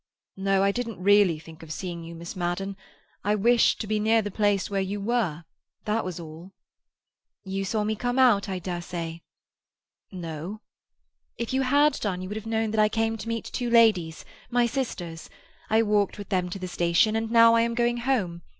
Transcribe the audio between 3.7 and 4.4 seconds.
to be near the